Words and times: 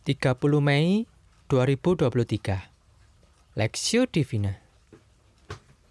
30 0.00 0.32
Mei 0.64 1.04
2023 1.52 2.08
Lexio 3.52 4.08
Divina. 4.08 4.56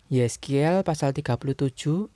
Yeskiel 0.10 0.82
pasal 0.82 1.14
37 1.14 2.10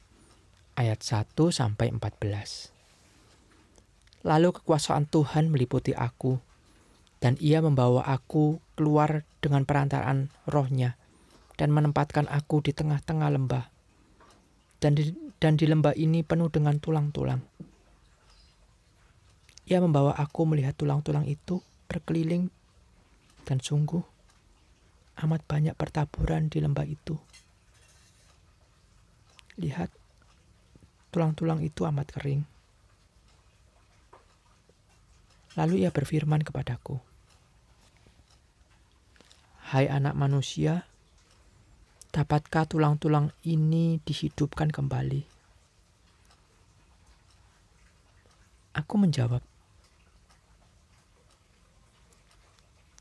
ayat 0.74 1.00
1 1.06 1.38
sampai 1.54 1.94
14 1.94 4.26
Lalu 4.26 4.50
kekuasaan 4.58 5.06
Tuhan 5.06 5.54
meliputi 5.54 5.94
aku 5.94 6.42
dan 7.22 7.38
ia 7.38 7.62
membawa 7.62 8.10
aku 8.10 8.58
keluar 8.74 9.22
dengan 9.38 9.62
perantaraan 9.62 10.34
rohnya 10.50 10.98
dan 11.62 11.70
menempatkan 11.70 12.26
aku 12.26 12.66
di 12.66 12.74
tengah-tengah 12.74 13.30
lembah. 13.30 13.70
Dan 14.82 14.98
di, 14.98 15.14
dan 15.38 15.62
di 15.62 15.70
lembah 15.70 15.94
ini 15.94 16.26
penuh 16.26 16.50
dengan 16.50 16.82
tulang-tulang. 16.82 17.46
Ia 19.70 19.78
membawa 19.78 20.18
aku 20.18 20.42
melihat 20.50 20.74
tulang-tulang 20.74 21.30
itu 21.30 21.62
berkeliling 21.94 22.50
dan 23.46 23.62
sungguh 23.62 24.02
amat 25.22 25.46
banyak 25.46 25.76
pertaburan 25.78 26.50
di 26.50 26.58
lembah 26.58 26.88
itu. 26.90 27.16
Lihat, 29.62 29.94
tulang-tulang 31.14 31.62
itu 31.62 31.86
amat 31.86 32.10
kering. 32.18 32.42
Lalu 35.54 35.86
ia 35.86 35.94
berfirman 35.94 36.42
kepadaku, 36.42 36.98
Hai 39.70 39.86
anak 39.86 40.18
manusia, 40.18 40.90
dapatkah 42.10 42.66
tulang-tulang 42.66 43.30
ini 43.46 44.02
dihidupkan 44.02 44.74
kembali? 44.74 45.22
Aku 48.74 48.98
menjawab, 48.98 49.46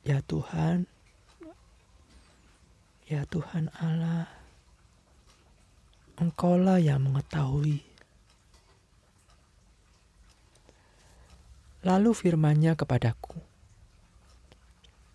Ya 0.03 0.19
Tuhan, 0.19 0.91
ya 3.07 3.23
Tuhan 3.23 3.71
Allah, 3.79 4.27
Engkaulah 6.19 6.83
yang 6.83 7.07
mengetahui. 7.07 7.87
Lalu 11.87 12.11
firmannya 12.19 12.75
kepadaku, 12.75 13.39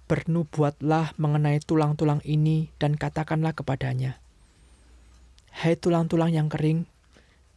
Bernubuatlah 0.08 1.12
mengenai 1.20 1.60
tulang-tulang 1.60 2.24
ini 2.24 2.72
dan 2.80 2.96
katakanlah 2.96 3.52
kepadanya, 3.52 4.16
Hai 5.52 5.76
tulang-tulang 5.76 6.32
yang 6.32 6.48
kering, 6.48 6.88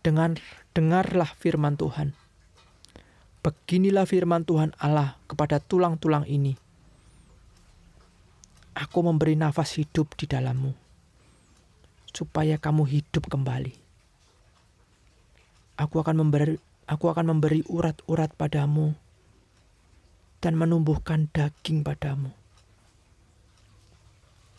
dengar, 0.03 0.34
dengarlah 0.75 1.31
firman 1.39 1.78
Tuhan. 1.78 2.11
Beginilah 3.47 4.11
firman 4.11 4.42
Tuhan 4.42 4.75
Allah 4.83 5.15
kepada 5.31 5.62
tulang-tulang 5.62 6.27
ini 6.27 6.59
Aku 8.81 9.05
memberi 9.05 9.36
nafas 9.36 9.77
hidup 9.77 10.17
di 10.17 10.25
dalammu, 10.25 10.73
supaya 12.17 12.56
kamu 12.56 12.89
hidup 12.89 13.28
kembali. 13.28 13.77
Aku 15.77 16.00
akan 16.00 16.25
memberi, 16.25 16.56
aku 16.89 17.12
akan 17.12 17.28
memberi 17.28 17.61
urat-urat 17.69 18.33
padamu 18.41 18.97
dan 20.41 20.56
menumbuhkan 20.56 21.28
daging 21.28 21.84
padamu. 21.84 22.33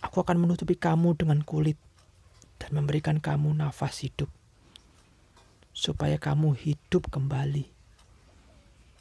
Aku 0.05 0.21
akan 0.21 0.37
menutupi 0.37 0.77
kamu 0.77 1.17
dengan 1.17 1.41
kulit 1.41 1.81
dan 2.61 2.77
memberikan 2.77 3.17
kamu 3.17 3.57
nafas 3.57 4.05
hidup, 4.05 4.29
supaya 5.73 6.21
kamu 6.21 6.53
hidup 6.53 7.09
kembali, 7.09 7.65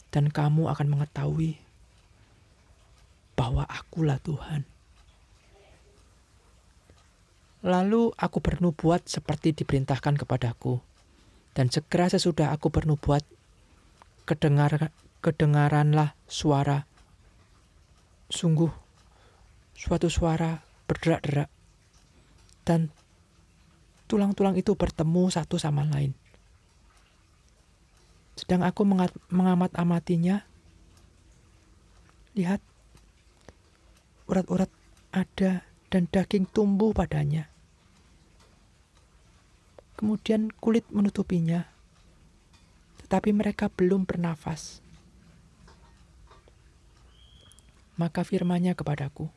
dan 0.09 0.33
kamu 0.33 0.73
akan 0.73 0.89
mengetahui 0.89 1.61
bahwa 3.37 3.69
Akulah 3.69 4.17
Tuhan. 4.17 4.65
Lalu 7.61 8.17
aku 8.17 8.41
bernubuat 8.41 9.05
seperti 9.05 9.53
diperintahkan 9.53 10.17
kepadaku. 10.17 10.81
Dan 11.53 11.69
segera 11.69 12.09
sesudah 12.09 12.57
aku 12.57 12.73
bernubuat, 12.73 13.21
kedengar, 14.25 14.95
kedengaranlah 15.21 16.17
suara. 16.25 16.89
Sungguh, 18.31 18.71
suatu 19.77 20.09
suara 20.09 20.63
berderak-derak. 20.89 21.51
Dan 22.65 22.89
tulang-tulang 24.09 24.57
itu 24.57 24.73
bertemu 24.73 25.29
satu 25.29 25.61
sama 25.61 25.85
lain. 25.85 26.17
Sedang 28.41 28.65
aku 28.65 28.89
mengamat-amatinya, 29.29 30.49
lihat, 32.33 32.65
urat-urat 34.31 34.71
ada 35.13 35.67
dan 35.91 36.07
daging 36.07 36.47
tumbuh 36.47 36.95
padanya. 36.95 37.51
Kemudian 39.99 40.49
kulit 40.49 40.87
menutupinya, 40.89 41.69
tetapi 43.05 43.35
mereka 43.35 43.69
belum 43.69 44.09
bernafas. 44.09 44.81
Maka 48.01 48.25
firmanya 48.25 48.73
kepadaku, 48.73 49.29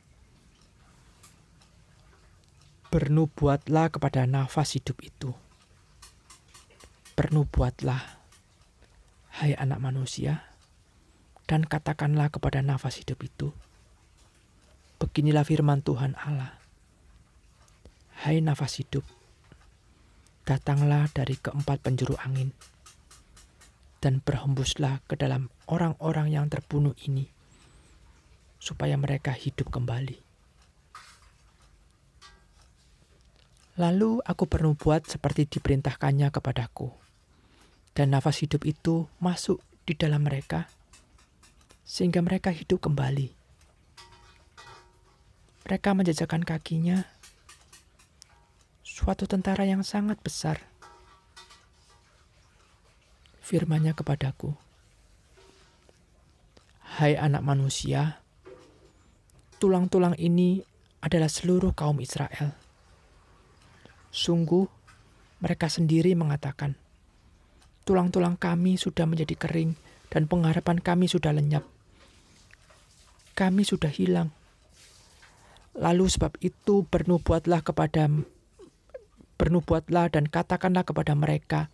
Bernubuatlah 2.94 3.90
kepada 3.90 4.22
nafas 4.22 4.78
hidup 4.78 5.02
itu. 5.02 5.34
Bernubuatlah, 7.18 8.22
hai 9.42 9.50
anak 9.58 9.82
manusia, 9.82 10.46
dan 11.50 11.66
katakanlah 11.66 12.30
kepada 12.30 12.62
nafas 12.62 13.02
hidup 13.02 13.18
itu, 13.26 13.50
Beginilah 15.04 15.44
firman 15.44 15.84
Tuhan 15.84 16.16
Allah. 16.16 16.56
Hai 18.24 18.40
nafas 18.40 18.80
hidup, 18.80 19.04
datanglah 20.48 21.12
dari 21.12 21.36
keempat 21.36 21.84
penjuru 21.84 22.16
angin, 22.24 22.56
dan 24.00 24.24
berhembuslah 24.24 25.04
ke 25.04 25.20
dalam 25.20 25.52
orang-orang 25.68 26.32
yang 26.32 26.48
terbunuh 26.48 26.96
ini, 27.04 27.28
supaya 28.56 28.96
mereka 28.96 29.36
hidup 29.36 29.68
kembali. 29.68 30.16
Lalu 33.76 34.24
aku 34.24 34.44
bernubuat 34.48 35.04
seperti 35.04 35.44
diperintahkannya 35.52 36.32
kepadaku, 36.32 36.88
dan 37.92 38.16
nafas 38.16 38.40
hidup 38.40 38.64
itu 38.64 39.04
masuk 39.20 39.60
di 39.84 39.92
dalam 39.92 40.24
mereka, 40.24 40.64
sehingga 41.84 42.24
mereka 42.24 42.48
hidup 42.56 42.80
kembali 42.80 43.43
mereka 45.64 45.96
menjajakan 45.96 46.44
kakinya 46.44 47.08
suatu 48.84 49.24
tentara 49.24 49.64
yang 49.64 49.80
sangat 49.80 50.20
besar. 50.20 50.60
Firmannya 53.40 53.96
kepadaku, 53.96 54.52
Hai 57.00 57.16
anak 57.16 57.40
manusia, 57.40 58.20
tulang-tulang 59.56 60.16
ini 60.20 60.60
adalah 61.00 61.32
seluruh 61.32 61.72
kaum 61.72 62.00
Israel. 62.00 62.52
Sungguh, 64.12 64.68
mereka 65.40 65.72
sendiri 65.72 66.12
mengatakan, 66.12 66.76
tulang-tulang 67.88 68.36
kami 68.36 68.76
sudah 68.76 69.08
menjadi 69.08 69.36
kering 69.36 69.76
dan 70.12 70.28
pengharapan 70.28 70.80
kami 70.80 71.08
sudah 71.08 71.32
lenyap. 71.32 71.64
Kami 73.34 73.66
sudah 73.66 73.90
hilang 73.90 74.43
Lalu 75.74 76.06
sebab 76.06 76.38
itu 76.38 76.86
bernubuatlah 76.86 77.60
kepada 77.66 78.06
bernubuatlah 79.34 80.06
dan 80.14 80.30
katakanlah 80.30 80.86
kepada 80.86 81.12
mereka, 81.18 81.66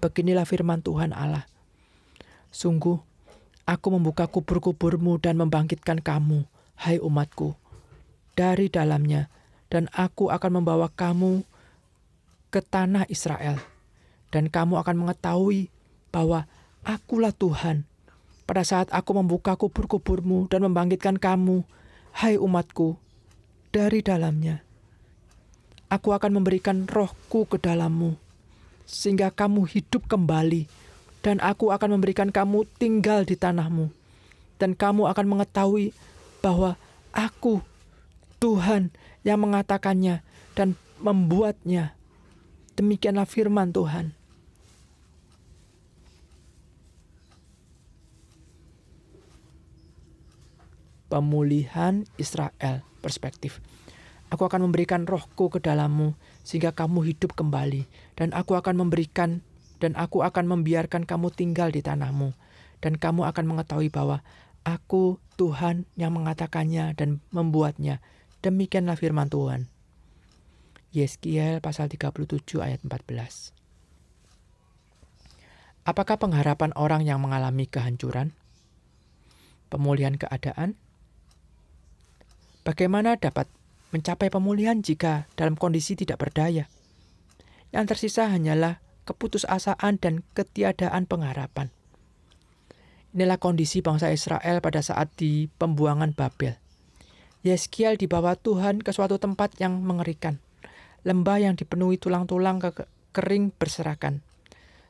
beginilah 0.00 0.48
firman 0.48 0.80
Tuhan 0.80 1.12
Allah. 1.12 1.44
Sungguh, 2.48 2.96
aku 3.68 3.86
membuka 3.92 4.24
kubur-kuburmu 4.24 5.20
dan 5.20 5.36
membangkitkan 5.36 6.00
kamu, 6.00 6.48
hai 6.80 6.96
umatku, 6.96 7.52
dari 8.32 8.72
dalamnya, 8.72 9.28
dan 9.68 9.92
aku 9.92 10.32
akan 10.32 10.64
membawa 10.64 10.88
kamu 10.88 11.44
ke 12.48 12.64
tanah 12.64 13.04
Israel, 13.12 13.60
dan 14.32 14.48
kamu 14.48 14.80
akan 14.80 15.04
mengetahui 15.04 15.68
bahwa 16.08 16.48
akulah 16.86 17.34
Tuhan. 17.34 17.84
Pada 18.44 18.60
saat 18.60 18.92
aku 18.92 19.16
membuka 19.16 19.56
kubur-kuburmu 19.56 20.52
dan 20.52 20.64
membangkitkan 20.68 21.16
kamu, 21.16 21.64
hai 22.12 22.36
umatku, 22.36 23.00
dari 23.74 24.06
dalamnya. 24.06 24.62
Aku 25.90 26.14
akan 26.14 26.38
memberikan 26.38 26.86
rohku 26.86 27.42
ke 27.50 27.58
dalammu, 27.58 28.14
sehingga 28.86 29.34
kamu 29.34 29.66
hidup 29.66 30.06
kembali, 30.06 30.70
dan 31.26 31.42
aku 31.42 31.74
akan 31.74 31.98
memberikan 31.98 32.30
kamu 32.30 32.62
tinggal 32.78 33.26
di 33.26 33.34
tanahmu, 33.34 33.90
dan 34.62 34.78
kamu 34.78 35.10
akan 35.10 35.26
mengetahui 35.26 35.90
bahwa 36.38 36.78
aku, 37.10 37.58
Tuhan, 38.38 38.94
yang 39.26 39.42
mengatakannya 39.42 40.22
dan 40.54 40.78
membuatnya. 41.02 41.98
Demikianlah 42.78 43.26
firman 43.26 43.74
Tuhan. 43.74 44.14
pemulihan 51.04 52.02
Israel 52.18 52.82
perspektif. 53.04 53.60
Aku 54.32 54.48
akan 54.48 54.64
memberikan 54.64 55.04
rohku 55.04 55.52
ke 55.52 55.60
dalammu 55.60 56.16
sehingga 56.40 56.72
kamu 56.72 57.12
hidup 57.12 57.36
kembali 57.36 57.84
dan 58.16 58.32
aku 58.32 58.56
akan 58.56 58.80
memberikan 58.80 59.44
dan 59.84 59.92
aku 60.00 60.24
akan 60.24 60.48
membiarkan 60.48 61.04
kamu 61.04 61.28
tinggal 61.28 61.68
di 61.68 61.84
tanahmu 61.84 62.32
dan 62.80 62.96
kamu 62.96 63.28
akan 63.28 63.44
mengetahui 63.44 63.92
bahwa 63.92 64.24
aku 64.64 65.20
Tuhan 65.36 65.84
yang 66.00 66.16
mengatakannya 66.16 66.96
dan 66.96 67.20
membuatnya. 67.30 68.00
Demikianlah 68.40 68.96
firman 68.96 69.28
Tuhan. 69.28 69.68
Yeskiel 70.94 71.58
pasal 71.58 71.90
37 71.90 72.24
ayat 72.62 72.80
14. 72.86 73.52
Apakah 75.84 76.16
pengharapan 76.16 76.72
orang 76.80 77.04
yang 77.04 77.20
mengalami 77.20 77.68
kehancuran? 77.68 78.32
Pemulihan 79.68 80.16
keadaan? 80.16 80.80
Bagaimana 82.64 83.20
dapat 83.20 83.46
mencapai 83.92 84.32
pemulihan 84.32 84.80
jika 84.80 85.28
dalam 85.36 85.54
kondisi 85.54 85.94
tidak 85.94 86.24
berdaya? 86.24 86.66
Yang 87.70 87.84
tersisa 87.92 88.32
hanyalah 88.32 88.80
keputusasaan 89.04 90.00
dan 90.00 90.24
ketiadaan 90.32 91.04
pengharapan. 91.04 91.68
Inilah 93.12 93.38
kondisi 93.38 93.84
bangsa 93.84 94.10
Israel 94.10 94.58
pada 94.64 94.80
saat 94.80 95.12
di 95.14 95.46
pembuangan 95.60 96.16
Babel. 96.16 96.56
Yeskiel 97.44 98.00
dibawa 98.00 98.34
Tuhan 98.34 98.80
ke 98.80 98.90
suatu 98.90 99.20
tempat 99.20 99.60
yang 99.60 99.84
mengerikan. 99.84 100.40
Lembah 101.04 101.36
yang 101.36 101.54
dipenuhi 101.54 102.00
tulang-tulang 102.00 102.64
ke 102.64 102.88
kering 103.12 103.52
berserakan 103.54 104.24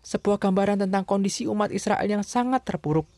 sebuah 0.05 0.37
gambaran 0.37 0.85
tentang 0.85 1.09
kondisi 1.09 1.49
umat 1.49 1.73
Israel 1.73 2.05
yang 2.05 2.21
sangat 2.21 2.63
terpuruk. 2.63 3.09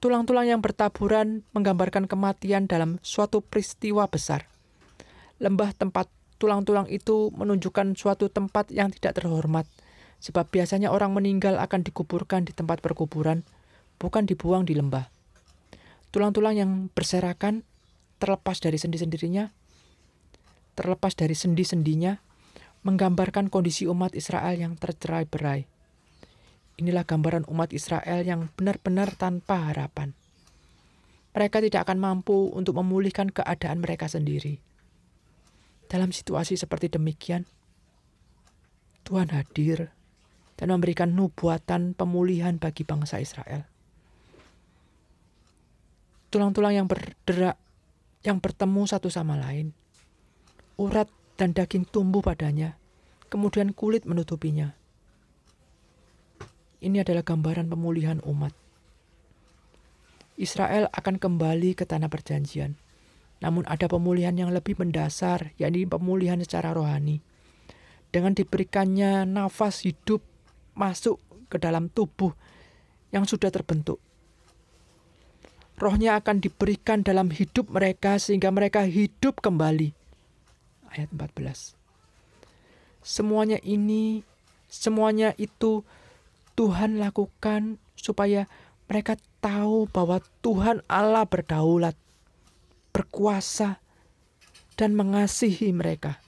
Tulang-tulang 0.00 0.48
yang 0.48 0.64
bertaburan 0.64 1.44
menggambarkan 1.52 2.08
kematian 2.08 2.64
dalam 2.64 2.96
suatu 3.04 3.44
peristiwa 3.44 4.08
besar. 4.08 4.48
Lembah 5.36 5.76
tempat 5.76 6.08
tulang-tulang 6.40 6.88
itu 6.88 7.28
menunjukkan 7.36 7.92
suatu 8.00 8.32
tempat 8.32 8.72
yang 8.72 8.88
tidak 8.88 9.20
terhormat, 9.20 9.68
sebab 10.24 10.48
biasanya 10.48 10.88
orang 10.88 11.12
meninggal 11.12 11.60
akan 11.60 11.84
dikuburkan 11.84 12.48
di 12.48 12.56
tempat 12.56 12.80
perkuburan, 12.80 13.44
bukan 14.00 14.24
dibuang 14.24 14.64
di 14.64 14.72
lembah. 14.72 15.04
Tulang-tulang 16.08 16.56
yang 16.56 16.70
berserakan, 16.96 17.60
terlepas 18.16 18.56
dari 18.56 18.80
sendi-sendirinya, 18.80 19.52
terlepas 20.80 21.12
dari 21.12 21.36
sendi-sendinya, 21.36 22.16
menggambarkan 22.88 23.52
kondisi 23.52 23.84
umat 23.84 24.16
Israel 24.16 24.56
yang 24.56 24.80
tercerai-berai. 24.80 25.68
Inilah 26.80 27.04
gambaran 27.04 27.44
umat 27.52 27.76
Israel 27.76 28.24
yang 28.24 28.48
benar-benar 28.56 29.12
tanpa 29.12 29.68
harapan. 29.68 30.16
Mereka 31.36 31.60
tidak 31.60 31.84
akan 31.84 32.00
mampu 32.00 32.48
untuk 32.56 32.80
memulihkan 32.80 33.28
keadaan 33.28 33.84
mereka 33.84 34.08
sendiri. 34.08 34.64
Dalam 35.92 36.08
situasi 36.08 36.56
seperti 36.56 36.88
demikian, 36.88 37.44
Tuhan 39.04 39.28
hadir 39.36 39.92
dan 40.56 40.72
memberikan 40.72 41.12
nubuatan 41.12 41.92
pemulihan 41.92 42.56
bagi 42.56 42.88
bangsa 42.88 43.20
Israel. 43.20 43.68
Tulang-tulang 46.32 46.80
yang 46.80 46.88
berderak, 46.88 47.60
yang 48.24 48.40
bertemu 48.40 48.88
satu 48.88 49.12
sama 49.12 49.36
lain, 49.36 49.76
urat 50.80 51.12
dan 51.36 51.52
daging 51.52 51.84
tumbuh 51.84 52.24
padanya, 52.24 52.80
kemudian 53.28 53.76
kulit 53.76 54.08
menutupinya. 54.08 54.79
Ini 56.80 57.04
adalah 57.04 57.20
gambaran 57.20 57.68
pemulihan 57.68 58.18
umat. 58.24 58.56
Israel 60.40 60.88
akan 60.96 61.20
kembali 61.20 61.76
ke 61.76 61.84
tanah 61.84 62.08
perjanjian. 62.08 62.72
Namun 63.44 63.68
ada 63.68 63.84
pemulihan 63.88 64.32
yang 64.32 64.48
lebih 64.52 64.80
mendasar, 64.80 65.52
yakni 65.60 65.84
pemulihan 65.84 66.40
secara 66.40 66.72
rohani. 66.72 67.20
Dengan 68.08 68.32
diberikannya 68.32 69.28
nafas 69.28 69.84
hidup 69.84 70.24
masuk 70.72 71.20
ke 71.52 71.60
dalam 71.60 71.92
tubuh 71.92 72.32
yang 73.12 73.28
sudah 73.28 73.52
terbentuk. 73.52 74.00
Rohnya 75.80 76.16
akan 76.20 76.44
diberikan 76.44 77.00
dalam 77.00 77.32
hidup 77.32 77.72
mereka 77.72 78.20
sehingga 78.20 78.52
mereka 78.52 78.84
hidup 78.84 79.40
kembali. 79.40 79.92
Ayat 80.92 81.08
14. 81.12 81.76
Semuanya 83.00 83.56
ini, 83.64 84.20
semuanya 84.68 85.32
itu 85.40 85.80
Tuhan 86.60 87.00
lakukan 87.00 87.80
supaya 87.96 88.44
mereka 88.84 89.16
tahu 89.40 89.88
bahwa 89.88 90.20
Tuhan 90.44 90.84
Allah 90.92 91.24
berdaulat, 91.24 91.96
berkuasa, 92.92 93.80
dan 94.76 94.92
mengasihi 94.92 95.72
mereka. 95.72 96.20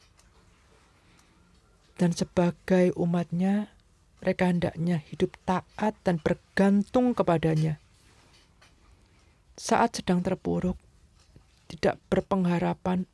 Dan 2.00 2.16
sebagai 2.16 2.96
umatnya, 2.96 3.76
mereka 4.24 4.48
hendaknya 4.48 5.04
hidup 5.04 5.36
taat 5.44 6.00
dan 6.00 6.16
bergantung 6.16 7.12
kepadanya. 7.12 7.76
Saat 9.60 10.00
sedang 10.00 10.24
terpuruk, 10.24 10.80
tidak 11.68 12.00
berpengharapan 12.08 13.04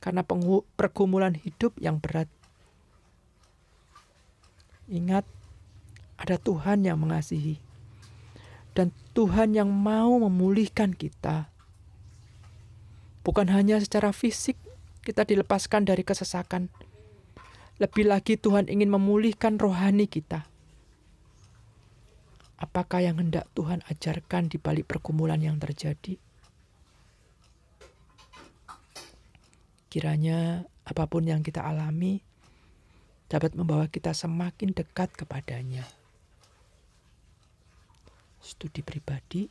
karena 0.00 0.24
pergumulan 0.72 1.36
hidup 1.36 1.76
yang 1.76 2.00
berat. 2.00 2.32
Ingat, 4.88 5.28
ada 6.16 6.40
Tuhan 6.40 6.84
yang 6.84 7.00
mengasihi. 7.00 7.60
Dan 8.76 8.92
Tuhan 9.16 9.56
yang 9.56 9.72
mau 9.72 10.20
memulihkan 10.20 10.92
kita. 10.92 11.48
Bukan 13.24 13.48
hanya 13.48 13.80
secara 13.80 14.12
fisik 14.12 14.60
kita 15.00 15.24
dilepaskan 15.24 15.88
dari 15.88 16.04
kesesakan. 16.04 16.68
Lebih 17.80 18.08
lagi 18.08 18.36
Tuhan 18.36 18.68
ingin 18.68 18.92
memulihkan 18.92 19.56
rohani 19.56 20.08
kita. 20.08 20.48
Apakah 22.56 23.04
yang 23.04 23.20
hendak 23.20 23.48
Tuhan 23.52 23.84
ajarkan 23.84 24.48
di 24.48 24.56
balik 24.56 24.88
pergumulan 24.88 25.40
yang 25.44 25.60
terjadi? 25.60 26.16
Kiranya 29.92 30.64
apa 30.84 31.04
pun 31.08 31.28
yang 31.28 31.44
kita 31.44 31.64
alami 31.64 32.20
dapat 33.28 33.52
membawa 33.58 33.88
kita 33.88 34.16
semakin 34.16 34.72
dekat 34.72 35.12
kepadanya 35.12 35.84
studi 38.46 38.86
pribadi, 38.86 39.50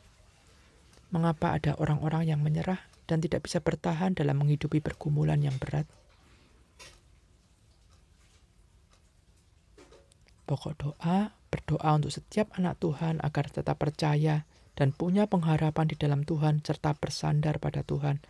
mengapa 1.12 1.52
ada 1.52 1.76
orang-orang 1.76 2.32
yang 2.32 2.40
menyerah 2.40 2.80
dan 3.04 3.20
tidak 3.20 3.44
bisa 3.44 3.60
bertahan 3.60 4.16
dalam 4.16 4.40
menghidupi 4.40 4.80
pergumulan 4.80 5.38
yang 5.44 5.54
berat. 5.60 5.84
Pokok 10.46 10.74
doa, 10.78 11.36
berdoa 11.50 11.90
untuk 11.98 12.14
setiap 12.14 12.54
anak 12.56 12.78
Tuhan 12.80 13.18
agar 13.20 13.50
tetap 13.50 13.76
percaya 13.76 14.46
dan 14.78 14.94
punya 14.94 15.26
pengharapan 15.26 15.90
di 15.90 15.96
dalam 15.98 16.22
Tuhan 16.22 16.62
serta 16.62 16.94
bersandar 16.94 17.58
pada 17.58 17.82
Tuhan 17.82 18.22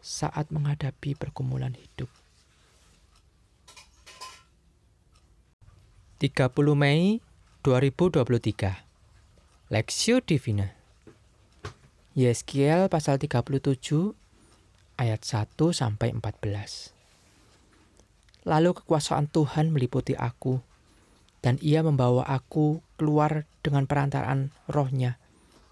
saat 0.00 0.48
menghadapi 0.48 1.18
pergumulan 1.18 1.76
hidup. 1.76 2.08
30 6.18 6.50
Mei 6.74 7.22
2023 7.62 8.87
Lexio 9.68 10.24
Divina. 10.24 10.72
Yeskiel 12.16 12.88
pasal 12.88 13.20
37 13.20 13.68
ayat 14.96 15.20
1 15.20 15.44
sampai 15.76 16.16
14 16.16 18.48
Lalu 18.48 18.70
kekuasaan 18.72 19.28
Tuhan 19.28 19.68
meliputi 19.68 20.16
aku 20.16 20.64
dan 21.44 21.60
ia 21.60 21.84
membawa 21.84 22.24
aku 22.24 22.80
keluar 22.96 23.44
dengan 23.60 23.84
perantaraan 23.84 24.56
rohnya 24.72 25.20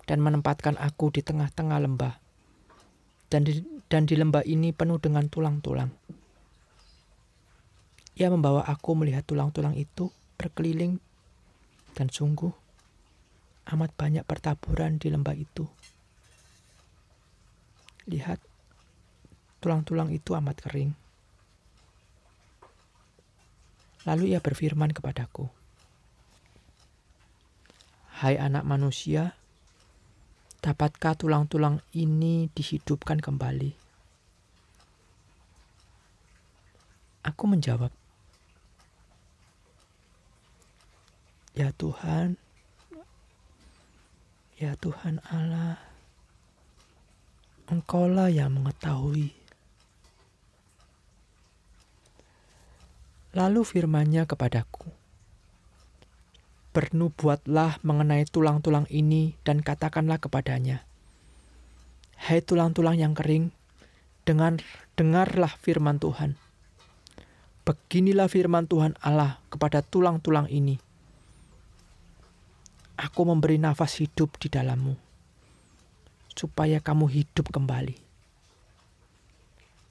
dan 0.04 0.20
menempatkan 0.20 0.76
aku 0.76 1.08
di 1.08 1.24
tengah-tengah 1.24 1.80
lembah. 1.80 2.20
Dan 3.32 3.48
di, 3.48 3.64
dan 3.88 4.04
di 4.04 4.20
lembah 4.20 4.44
ini 4.44 4.76
penuh 4.76 5.00
dengan 5.00 5.24
tulang-tulang. 5.32 5.88
Ia 8.20 8.28
membawa 8.28 8.60
aku 8.68 8.92
melihat 8.92 9.24
tulang-tulang 9.24 9.72
itu 9.72 10.12
berkeliling 10.36 11.00
dan 11.96 12.12
sungguh 12.12 12.65
amat 13.66 13.90
banyak 13.98 14.22
pertaburan 14.22 15.02
di 15.02 15.10
lembah 15.10 15.34
itu. 15.34 15.66
Lihat, 18.06 18.38
tulang-tulang 19.58 20.14
itu 20.14 20.30
amat 20.38 20.62
kering. 20.62 20.94
Lalu 24.06 24.30
ia 24.30 24.38
berfirman 24.38 24.94
kepadaku, 24.94 25.50
Hai 28.22 28.38
anak 28.38 28.62
manusia, 28.62 29.34
dapatkah 30.62 31.18
tulang-tulang 31.18 31.82
ini 31.90 32.46
dihidupkan 32.54 33.18
kembali? 33.18 33.74
Aku 37.26 37.50
menjawab, 37.50 37.90
Ya 41.58 41.74
Tuhan, 41.74 42.38
Ya 44.56 44.72
Tuhan 44.72 45.20
Allah, 45.28 45.76
Engkaulah 47.68 48.32
yang 48.32 48.56
mengetahui. 48.56 49.36
Lalu 53.36 53.60
firmannya 53.68 54.24
kepadaku, 54.24 54.88
Bernubuatlah 56.72 57.84
mengenai 57.84 58.24
tulang-tulang 58.24 58.88
ini 58.88 59.36
dan 59.44 59.60
katakanlah 59.60 60.16
kepadanya, 60.16 60.88
Hai 62.16 62.40
tulang-tulang 62.40 62.96
yang 62.96 63.12
kering, 63.12 63.52
dengar, 64.24 64.56
dengarlah 64.96 65.52
firman 65.60 66.00
Tuhan. 66.00 66.40
Beginilah 67.68 68.32
firman 68.32 68.64
Tuhan 68.64 68.96
Allah 69.04 69.36
kepada 69.52 69.84
tulang-tulang 69.84 70.48
ini. 70.48 70.85
Aku 72.96 73.28
memberi 73.28 73.60
nafas 73.60 74.00
hidup 74.00 74.40
di 74.40 74.48
dalammu, 74.48 74.96
supaya 76.32 76.80
kamu 76.80 77.12
hidup 77.12 77.52
kembali. 77.52 77.96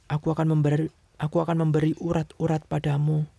Aku 0.10 0.34
akan 0.34 0.58
memberi, 0.58 0.90
aku 1.22 1.38
akan 1.42 1.66
memberi 1.66 1.94
urat-urat 2.02 2.66
padamu 2.66 3.30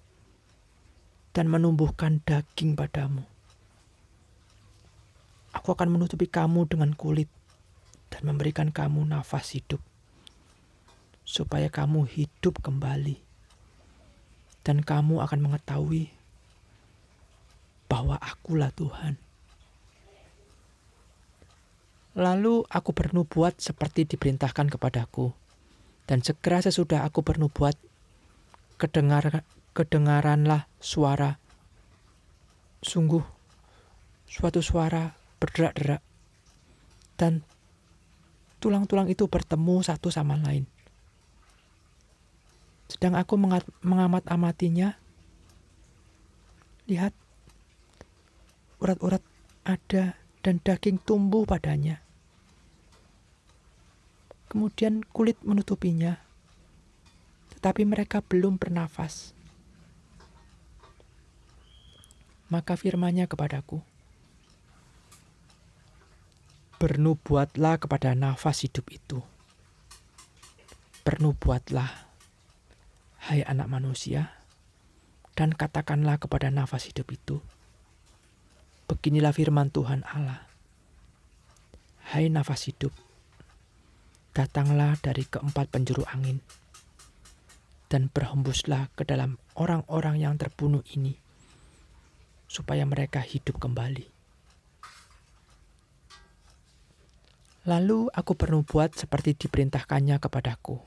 dan 1.35 1.50
menumbuhkan 1.50 2.23
daging 2.23 2.78
padamu 2.78 3.26
Aku 5.56 5.73
akan 5.73 5.88
menutupi 5.88 6.28
kamu 6.28 6.68
dengan 6.68 6.92
kulit 6.92 7.32
dan 8.12 8.28
memberikan 8.28 8.68
kamu 8.68 9.08
nafas 9.08 9.56
hidup, 9.56 9.80
supaya 11.25 11.73
kamu 11.73 12.04
hidup 12.04 12.61
kembali, 12.61 13.16
dan 14.68 14.85
kamu 14.85 15.25
akan 15.25 15.40
mengetahui 15.40 16.12
bahwa 17.88 18.20
Akulah 18.20 18.68
Tuhan. 18.76 19.16
Lalu 22.16 22.64
aku 22.73 22.96
bernubuat 22.96 23.61
seperti 23.61 24.08
diperintahkan 24.08 24.73
kepadaku, 24.73 25.37
dan 26.08 26.25
segera 26.25 26.64
sesudah 26.64 27.04
aku 27.04 27.20
bernubuat, 27.20 27.76
kedengar, 28.80 29.44
kedengaranlah 29.76 30.64
suara, 30.80 31.37
sungguh 32.80 33.20
suatu 34.25 34.64
suara 34.64 35.12
berderak-derak. 35.37 36.00
Dan 37.20 37.44
tulang-tulang 38.64 39.12
itu 39.12 39.28
bertemu 39.28 39.85
satu 39.85 40.08
sama 40.08 40.40
lain. 40.40 40.64
Sedang 42.88 43.12
aku 43.12 43.37
mengamat-amatinya, 43.85 44.96
lihat 46.88 47.12
urat-urat 48.80 49.20
ada 49.68 50.16
dan 50.40 50.64
daging 50.64 50.96
tumbuh 51.04 51.44
padanya. 51.44 52.05
Kemudian 54.46 55.02
kulit 55.10 55.36
menutupinya, 55.42 56.22
tetapi 57.56 57.82
mereka 57.82 58.22
belum 58.22 58.62
bernafas. 58.62 59.34
Maka 62.46 62.78
firmannya 62.78 63.26
kepadaku, 63.26 63.82
Bernubuatlah 66.76 67.80
kepada 67.80 68.12
nafas 68.12 68.60
hidup 68.60 68.84
itu. 68.92 69.24
Bernubuatlah, 71.08 71.88
hai 73.32 73.40
anak 73.48 73.64
manusia, 73.72 74.36
dan 75.32 75.56
katakanlah 75.56 76.20
kepada 76.20 76.52
nafas 76.52 76.84
hidup 76.92 77.08
itu. 77.16 77.40
Beginilah 78.92 79.32
firman 79.32 79.72
Tuhan 79.72 80.04
Allah. 80.04 80.44
Hai 82.12 82.28
nafas 82.28 82.68
hidup, 82.68 82.92
datanglah 84.37 85.00
dari 85.00 85.25
keempat 85.25 85.73
penjuru 85.73 86.05
angin, 86.12 86.45
dan 87.88 88.12
berhembuslah 88.12 88.93
ke 88.93 89.09
dalam 89.09 89.40
orang-orang 89.57 90.21
yang 90.21 90.37
terbunuh 90.37 90.85
ini, 90.93 91.16
supaya 92.45 92.85
mereka 92.85 93.25
hidup 93.25 93.57
kembali. 93.57 94.12
Lalu 97.66 98.12
aku 98.12 98.37
bernubuat 98.37 98.95
seperti 98.95 99.35
diperintahkannya 99.35 100.23
kepadaku. 100.23 100.78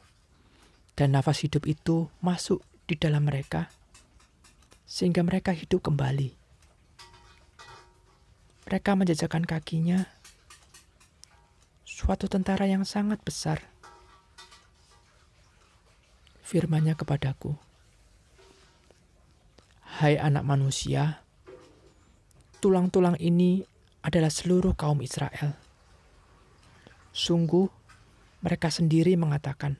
Dan 0.96 1.12
nafas 1.16 1.44
hidup 1.44 1.68
itu 1.68 2.08
masuk 2.24 2.64
di 2.88 2.96
dalam 2.96 3.28
mereka, 3.28 3.68
sehingga 4.88 5.24
mereka 5.24 5.52
hidup 5.52 5.84
kembali. 5.84 6.36
Mereka 8.68 8.92
menjajakan 8.96 9.44
kakinya, 9.44 10.08
suatu 12.00 12.32
tentara 12.32 12.64
yang 12.64 12.88
sangat 12.88 13.20
besar. 13.20 13.60
Firmannya 16.48 16.96
kepadaku, 16.96 17.60
Hai 20.00 20.16
anak 20.16 20.48
manusia, 20.48 21.20
tulang-tulang 22.64 23.20
ini 23.20 23.68
adalah 24.00 24.32
seluruh 24.32 24.80
kaum 24.80 25.04
Israel 25.04 25.60
Sungguh, 27.12 27.68
mereka 28.40 28.72
sendiri 28.72 29.20
mengatakan, 29.20 29.76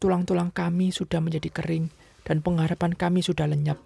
"Tulang-tulang 0.00 0.48
kami 0.48 0.96
sudah 0.96 1.20
menjadi 1.20 1.52
kering, 1.52 1.92
dan 2.24 2.40
pengharapan 2.40 2.96
kami 2.96 3.20
sudah 3.20 3.44
lenyap. 3.44 3.76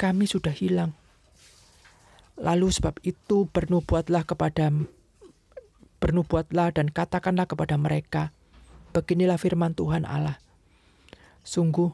Kami 0.00 0.24
sudah 0.24 0.56
hilang." 0.56 0.96
Lalu 2.40 2.72
sebab 2.72 2.96
itu 3.04 3.44
bernubuatlah 3.52 4.24
kepada 4.24 4.72
bernubuatlah 6.00 6.72
dan 6.72 6.88
katakanlah 6.88 7.44
kepada 7.44 7.76
mereka, 7.76 8.32
beginilah 8.96 9.36
firman 9.36 9.76
Tuhan 9.76 10.08
Allah. 10.08 10.40
Sungguh, 11.44 11.92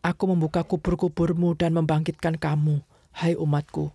aku 0.00 0.24
membuka 0.28 0.64
kubur-kuburmu 0.64 1.54
dan 1.54 1.76
membangkitkan 1.76 2.40
kamu, 2.40 2.80
hai 3.12 3.36
umatku, 3.36 3.92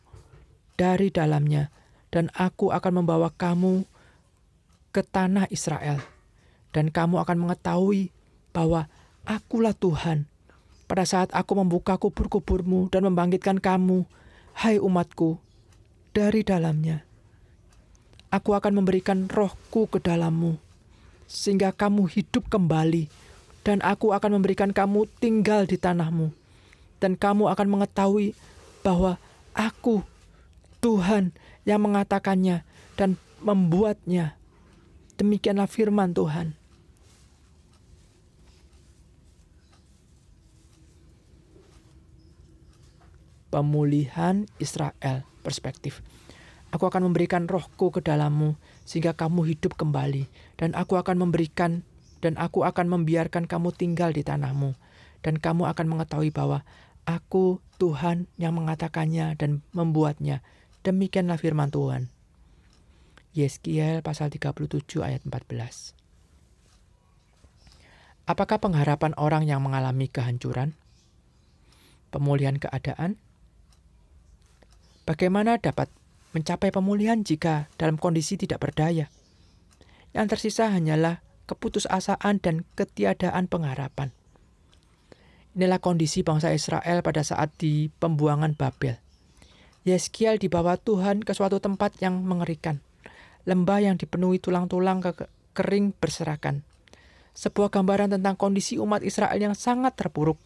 dari 0.77 1.10
dalamnya, 1.10 1.74
dan 2.13 2.29
aku 2.38 2.70
akan 2.72 3.03
membawa 3.03 3.34
kamu 3.34 3.84
ke 4.94 5.01
tanah 5.01 5.50
Israel, 5.50 6.01
dan 6.74 6.94
kamu 6.94 7.22
akan 7.22 7.38
mengetahui 7.50 8.13
bahwa 8.53 8.89
akulah 9.25 9.74
Tuhan. 9.74 10.25
Pada 10.89 11.06
saat 11.06 11.29
aku 11.29 11.53
membuka 11.53 12.01
kubur-kuburmu 12.01 12.89
dan 12.89 13.06
membangkitkan 13.06 13.62
kamu, 13.62 14.10
hai 14.58 14.82
umatku, 14.82 15.38
dari 16.18 16.41
dalamnya. 16.41 17.09
Aku 18.29 18.53
akan 18.53 18.81
memberikan 18.81 19.25
rohku 19.25 19.89
ke 19.89 19.98
dalammu, 19.98 20.62
sehingga 21.25 21.74
kamu 21.74 22.05
hidup 22.05 22.45
kembali, 22.50 23.09
dan 23.65 23.81
aku 23.81 24.13
akan 24.13 24.38
memberikan 24.38 24.69
kamu 24.69 25.09
tinggal 25.17 25.65
di 25.65 25.81
tanahmu. 25.81 26.29
Dan 27.01 27.17
kamu 27.17 27.50
akan 27.50 27.67
mengetahui 27.67 28.38
bahwa 28.86 29.17
aku, 29.57 30.05
Tuhan, 30.83 31.33
yang 31.65 31.81
mengatakannya 31.81 32.62
dan 33.00 33.15
membuatnya 33.39 34.39
Demikianlah 35.19 35.67
firman 35.67 36.15
Tuhan. 36.15 36.55
Pemulihan 43.51 44.48
Israel 44.63 45.27
perspektif. 45.43 46.00
Aku 46.69 46.85
akan 46.85 47.09
memberikan 47.09 47.49
rohku 47.49 47.89
ke 47.89 48.05
dalammu 48.05 48.53
sehingga 48.85 49.17
kamu 49.17 49.49
hidup 49.53 49.73
kembali 49.73 50.29
dan 50.61 50.77
aku 50.77 51.01
akan 51.01 51.17
memberikan 51.17 51.81
dan 52.21 52.38
aku 52.38 52.61
akan 52.61 52.85
membiarkan 52.93 53.49
kamu 53.49 53.73
tinggal 53.73 54.13
di 54.13 54.21
tanahmu 54.21 54.77
dan 55.25 55.41
kamu 55.41 55.65
akan 55.65 55.88
mengetahui 55.89 56.29
bahwa 56.29 56.61
aku 57.09 57.57
Tuhan 57.81 58.29
yang 58.38 58.53
mengatakannya 58.53 59.33
dan 59.39 59.65
membuatnya. 59.73 60.45
Demikianlah 60.85 61.41
firman 61.41 61.73
Tuhan. 61.73 62.07
Yeskiel 63.33 64.05
pasal 64.05 64.29
37 64.29 64.83
ayat 65.01 65.21
14. 65.25 65.97
Apakah 68.29 68.61
pengharapan 68.61 69.17
orang 69.17 69.49
yang 69.49 69.65
mengalami 69.65 70.05
kehancuran? 70.05 70.77
Pemulihan 72.13 72.61
keadaan? 72.61 73.17
Bagaimana 75.09 75.57
dapat 75.57 75.89
mencapai 76.36 76.69
pemulihan 76.69 77.21
jika 77.21 77.71
dalam 77.79 77.98
kondisi 77.98 78.38
tidak 78.38 78.62
berdaya? 78.63 79.09
Yang 80.13 80.38
tersisa 80.38 80.69
hanyalah 80.69 81.21
keputusasaan 81.50 82.41
dan 82.41 82.65
ketiadaan 82.77 83.50
pengharapan. 83.50 84.13
Inilah 85.57 85.81
kondisi 85.81 86.21
bangsa 86.21 86.53
Israel 86.53 87.01
pada 87.01 87.25
saat 87.25 87.50
di 87.57 87.89
pembuangan 87.98 88.53
Babel. 88.53 89.01
Yeskiel 89.83 90.38
dibawa 90.38 90.77
Tuhan 90.77 91.25
ke 91.25 91.33
suatu 91.33 91.57
tempat 91.57 91.98
yang 92.03 92.21
mengerikan 92.21 92.83
lembah 93.50 93.81
yang 93.81 93.95
dipenuhi 93.98 94.38
tulang-tulang 94.38 95.01
kering 95.57 95.98
berserakan. 95.98 96.62
Sebuah 97.33 97.74
gambaran 97.74 98.13
tentang 98.13 98.36
kondisi 98.38 98.77
umat 98.77 99.01
Israel 99.01 99.39
yang 99.39 99.55
sangat 99.57 99.98
terpuruk. 99.98 100.38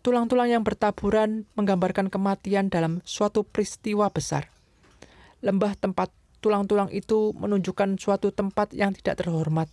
Tulang-tulang 0.00 0.50
yang 0.50 0.62
bertaburan 0.66 1.46
menggambarkan 1.54 2.10
kematian 2.10 2.66
dalam 2.66 3.02
suatu 3.06 3.46
peristiwa 3.46 4.10
besar. 4.10 4.55
Lembah 5.46 5.78
tempat 5.78 6.10
tulang-tulang 6.42 6.90
itu 6.90 7.30
menunjukkan 7.38 8.02
suatu 8.02 8.34
tempat 8.34 8.74
yang 8.74 8.90
tidak 8.90 9.22
terhormat, 9.22 9.70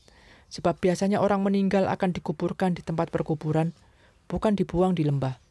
sebab 0.53 0.77
biasanya 0.77 1.17
orang 1.17 1.41
meninggal 1.41 1.89
akan 1.89 2.13
dikuburkan 2.13 2.77
di 2.77 2.85
tempat 2.85 3.09
perkuburan, 3.09 3.73
bukan 4.29 4.53
dibuang 4.53 4.93
di 4.93 5.01
lembah. 5.01 5.41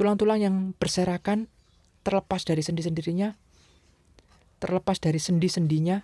Tulang-tulang 0.00 0.40
yang 0.40 0.56
berserakan, 0.80 1.44
terlepas 2.08 2.48
dari 2.48 2.64
sendi-sendinya, 2.64 3.36
terlepas 4.64 4.96
dari 4.96 5.20
sendi-sendinya, 5.20 6.00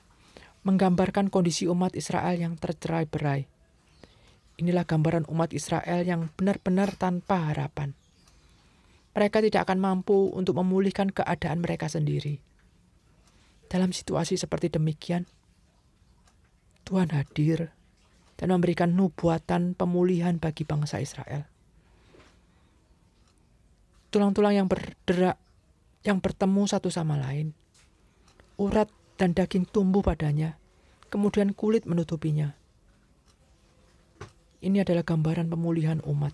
menggambarkan 0.68 1.32
kondisi 1.32 1.64
umat 1.64 1.96
Israel 1.96 2.36
yang 2.36 2.60
tercerai-berai. 2.60 3.48
Inilah 4.60 4.84
gambaran 4.84 5.24
umat 5.32 5.56
Israel 5.56 6.04
yang 6.04 6.28
benar-benar 6.36 6.92
tanpa 6.94 7.50
harapan. 7.50 7.96
Mereka 9.16 9.40
tidak 9.48 9.64
akan 9.64 9.80
mampu 9.80 10.28
untuk 10.28 10.60
memulihkan 10.60 11.08
keadaan 11.08 11.64
mereka 11.64 11.88
sendiri. 11.88 12.53
Dalam 13.74 13.90
situasi 13.90 14.38
seperti 14.38 14.70
demikian, 14.70 15.26
Tuhan 16.86 17.10
hadir 17.10 17.74
dan 18.38 18.54
memberikan 18.54 18.94
nubuatan 18.94 19.74
pemulihan 19.74 20.38
bagi 20.38 20.62
bangsa 20.62 21.02
Israel. 21.02 21.42
Tulang-tulang 24.14 24.54
yang 24.54 24.70
berderak, 24.70 25.34
yang 26.06 26.22
bertemu 26.22 26.70
satu 26.70 26.86
sama 26.86 27.18
lain, 27.18 27.50
urat 28.62 28.86
dan 29.18 29.34
daging 29.34 29.66
tumbuh 29.66 30.06
padanya, 30.06 30.54
kemudian 31.10 31.50
kulit 31.50 31.82
menutupinya. 31.82 32.54
Ini 34.62 34.86
adalah 34.86 35.02
gambaran 35.02 35.50
pemulihan 35.50 35.98
umat. 36.06 36.30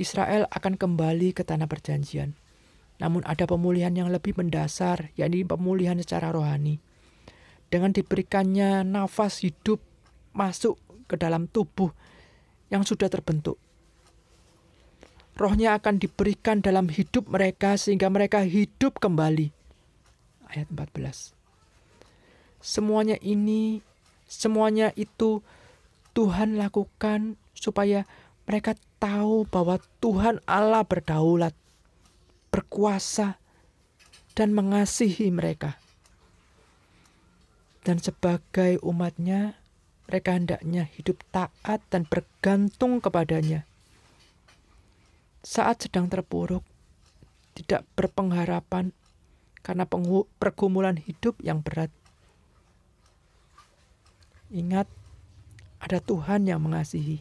Israel 0.00 0.48
akan 0.48 0.80
kembali 0.80 1.36
ke 1.36 1.44
tanah 1.44 1.68
perjanjian. 1.68 2.40
Namun 3.02 3.26
ada 3.26 3.50
pemulihan 3.50 3.90
yang 3.90 4.14
lebih 4.14 4.38
mendasar, 4.38 5.10
yakni 5.18 5.42
pemulihan 5.42 5.98
secara 5.98 6.30
rohani. 6.30 6.78
Dengan 7.66 7.90
diberikannya 7.90 8.86
nafas 8.86 9.42
hidup 9.42 9.82
masuk 10.30 10.78
ke 11.10 11.18
dalam 11.18 11.50
tubuh 11.50 11.90
yang 12.70 12.86
sudah 12.86 13.10
terbentuk. 13.10 13.58
Rohnya 15.34 15.74
akan 15.74 15.98
diberikan 15.98 16.62
dalam 16.62 16.86
hidup 16.86 17.26
mereka 17.26 17.74
sehingga 17.74 18.06
mereka 18.06 18.46
hidup 18.46 19.02
kembali 19.02 19.50
ayat 20.52 20.68
14. 20.70 21.32
Semuanya 22.62 23.16
ini, 23.24 23.80
semuanya 24.28 24.94
itu 24.94 25.42
Tuhan 26.12 26.60
lakukan 26.60 27.40
supaya 27.56 28.04
mereka 28.44 28.76
tahu 29.00 29.48
bahwa 29.48 29.80
Tuhan 30.04 30.44
Allah 30.44 30.84
berdaulat, 30.84 31.56
berkuasa, 32.52 33.40
dan 34.36 34.52
mengasihi 34.52 35.32
mereka. 35.32 35.80
Dan 37.82 37.98
sebagai 37.98 38.78
umatnya, 38.84 39.56
mereka 40.06 40.36
hendaknya 40.36 40.86
hidup 40.92 41.20
taat 41.32 41.80
dan 41.88 42.04
bergantung 42.04 43.00
kepadanya. 43.00 43.64
Saat 45.42 45.88
sedang 45.88 46.06
terpuruk, 46.06 46.62
tidak 47.52 47.84
berpengharapan, 47.98 48.94
karena 49.60 49.84
pergumulan 50.38 50.96
hidup 50.96 51.38
yang 51.44 51.60
berat. 51.60 51.92
Ingat, 54.52 54.86
ada 55.80 55.98
Tuhan 56.00 56.48
yang 56.48 56.60
mengasihi, 56.62 57.20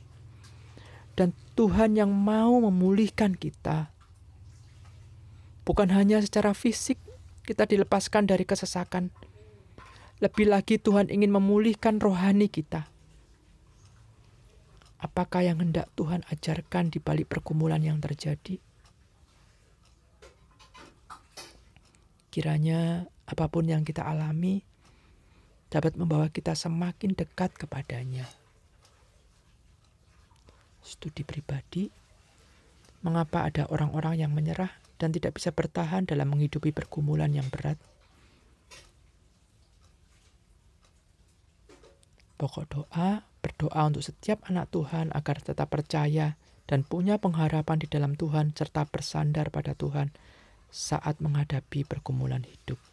dan 1.16 1.36
Tuhan 1.56 2.00
yang 2.00 2.12
mau 2.12 2.64
memulihkan 2.64 3.36
kita. 3.36 3.91
Bukan 5.62 5.94
hanya 5.94 6.18
secara 6.22 6.58
fisik, 6.58 6.98
kita 7.46 7.70
dilepaskan 7.70 8.26
dari 8.26 8.46
kesesakan. 8.46 9.14
Lebih 10.22 10.50
lagi, 10.50 10.82
Tuhan 10.82 11.10
ingin 11.10 11.34
memulihkan 11.34 12.02
rohani 12.02 12.50
kita. 12.50 12.90
Apakah 15.02 15.42
yang 15.42 15.58
hendak 15.62 15.90
Tuhan 15.98 16.22
ajarkan 16.30 16.94
di 16.94 17.02
balik 17.02 17.30
pergumulan 17.30 17.82
yang 17.82 17.98
terjadi? 17.98 18.62
Kiranya 22.30 23.10
apa 23.26 23.50
pun 23.50 23.66
yang 23.66 23.82
kita 23.82 24.06
alami 24.06 24.62
dapat 25.74 25.98
membawa 25.98 26.30
kita 26.30 26.54
semakin 26.54 27.18
dekat 27.18 27.50
kepadanya. 27.58 28.30
Studi 30.86 31.26
pribadi, 31.26 31.90
mengapa 33.02 33.50
ada 33.50 33.66
orang-orang 33.72 34.22
yang 34.22 34.32
menyerah 34.36 34.81
dan 35.02 35.10
tidak 35.10 35.42
bisa 35.42 35.50
bertahan 35.50 36.06
dalam 36.06 36.30
menghidupi 36.30 36.70
pergumulan 36.70 37.34
yang 37.34 37.50
berat? 37.50 37.82
Pokok 42.38 42.66
doa, 42.70 43.26
berdoa 43.42 43.82
untuk 43.90 44.06
setiap 44.06 44.46
anak 44.46 44.70
Tuhan 44.70 45.10
agar 45.18 45.42
tetap 45.42 45.74
percaya 45.74 46.38
dan 46.70 46.86
punya 46.86 47.18
pengharapan 47.18 47.82
di 47.82 47.90
dalam 47.90 48.14
Tuhan 48.14 48.54
serta 48.54 48.86
bersandar 48.86 49.50
pada 49.50 49.74
Tuhan 49.74 50.14
saat 50.70 51.18
menghadapi 51.18 51.86
pergumulan 51.86 52.46
hidup. 52.46 52.91